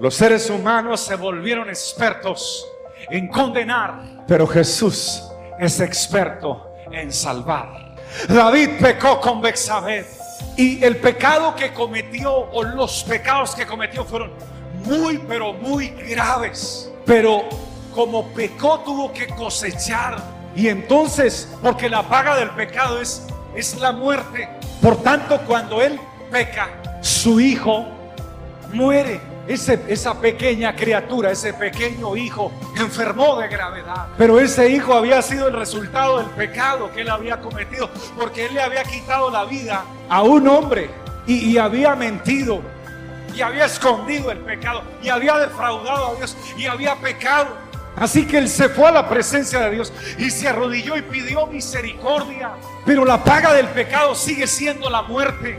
[0.00, 2.64] Los seres humanos se volvieron expertos
[3.10, 5.24] en condenar, pero Jesús
[5.58, 7.96] es experto en salvar.
[8.28, 10.06] David pecó con Bexabé
[10.56, 14.30] y el pecado que cometió o los pecados que cometió fueron
[14.84, 16.92] muy pero muy graves.
[17.04, 17.48] Pero
[17.92, 20.16] como pecó tuvo que cosechar
[20.54, 23.26] y entonces porque la paga del pecado es
[23.56, 24.48] es la muerte.
[24.80, 25.98] Por tanto, cuando él
[26.30, 26.68] peca,
[27.00, 27.97] su hijo
[28.72, 29.20] muere.
[29.46, 34.08] Ese, esa pequeña criatura, ese pequeño hijo, enfermó de gravedad.
[34.18, 38.54] Pero ese hijo había sido el resultado del pecado que él había cometido, porque él
[38.54, 40.90] le había quitado la vida a un hombre
[41.26, 42.60] y, y había mentido,
[43.34, 47.56] y había escondido el pecado, y había defraudado a Dios, y había pecado.
[47.96, 51.46] Así que él se fue a la presencia de Dios y se arrodilló y pidió
[51.46, 52.52] misericordia.
[52.84, 55.58] Pero la paga del pecado sigue siendo la muerte.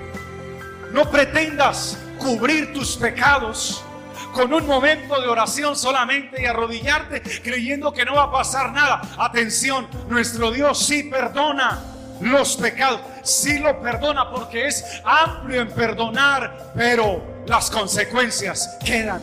[0.93, 3.83] No pretendas cubrir tus pecados
[4.33, 9.01] con un momento de oración solamente y arrodillarte creyendo que no va a pasar nada.
[9.17, 11.81] Atención, nuestro Dios sí perdona
[12.21, 19.21] los pecados, sí lo perdona porque es amplio en perdonar, pero las consecuencias quedan.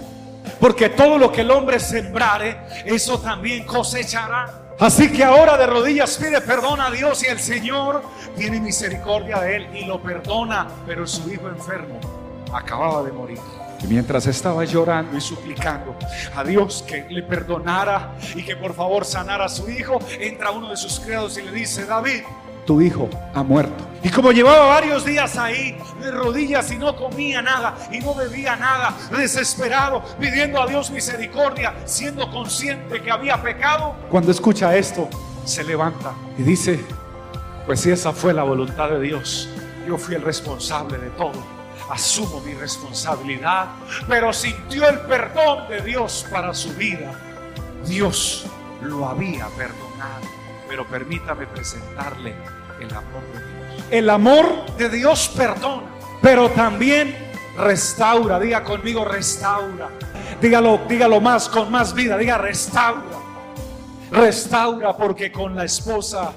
[0.59, 4.63] Porque todo lo que el hombre sembrare, eso también cosechará.
[4.79, 8.03] Así que ahora de rodillas pide perdón a Dios y el Señor
[8.37, 10.67] tiene misericordia de él y lo perdona.
[10.87, 12.26] Pero su hijo enfermo
[12.57, 13.39] acababa de morir.
[13.83, 15.95] Y mientras estaba llorando y suplicando
[16.35, 20.71] a Dios que le perdonara y que por favor sanara a su hijo, entra uno
[20.71, 22.23] de sus criados y le dice, David,
[22.65, 23.85] tu hijo ha muerto.
[24.03, 28.57] Y como llevaba varios días ahí de rodillas y no comía nada y no bebía
[28.57, 35.09] nada, desesperado, pidiendo a Dios misericordia, siendo consciente que había pecado, cuando escucha esto,
[35.45, 36.81] se levanta y dice,
[37.67, 39.49] pues si esa fue la voluntad de Dios,
[39.87, 41.56] yo fui el responsable de todo
[41.91, 43.69] asumo mi responsabilidad,
[44.09, 47.13] pero sintió el perdón de Dios para su vida.
[47.87, 48.47] Dios
[48.83, 50.27] lo había perdonado,
[50.69, 52.35] pero permítame presentarle
[52.81, 53.85] el amor de Dios.
[53.91, 55.87] El amor de Dios perdona,
[56.21, 57.17] pero también
[57.57, 58.39] restaura.
[58.39, 59.89] Diga conmigo, restaura.
[60.41, 62.17] Dígalo, dígalo más, con más vida.
[62.17, 63.19] Diga, restaura.
[64.11, 66.33] Restaura porque con la esposa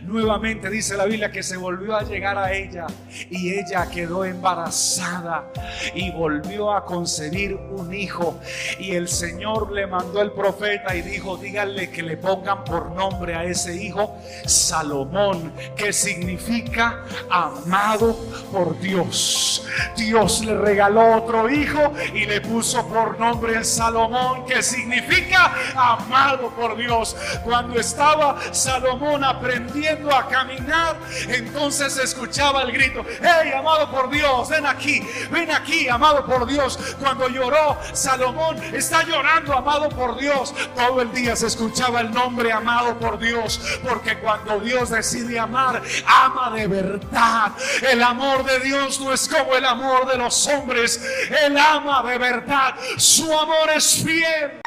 [0.00, 2.86] Nuevamente dice la Biblia que se volvió a llegar a ella
[3.30, 5.50] y ella quedó embarazada
[5.94, 8.40] y volvió a concebir un hijo.
[8.78, 13.34] Y el Señor le mandó el profeta y dijo, díganle que le pongan por nombre
[13.34, 18.18] a ese hijo Salomón, que significa amado
[18.52, 19.66] por Dios.
[19.96, 26.76] Dios le regaló otro hijo y le puso por nombre Salomón, que significa amado por
[26.76, 27.16] Dios.
[27.44, 30.96] Cuando estaba Salomón aprendiendo a caminar,
[31.28, 36.78] entonces escuchaba el grito, hey, amado por Dios, ven aquí, ven aquí, amado por Dios.
[36.98, 40.54] Cuando lloró Salomón, está llorando, amado por Dios.
[40.74, 45.82] Todo el día se escuchaba el nombre amado por Dios, porque cuando Dios decide amar,
[46.06, 47.52] ama de verdad.
[47.82, 51.00] El amor de Dios no es como el amor de los hombres,
[51.44, 52.74] Él ama de verdad.
[52.96, 54.60] Su amor es fiel.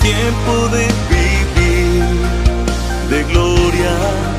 [0.00, 2.04] Tiempo de vivir
[3.10, 4.29] de gloria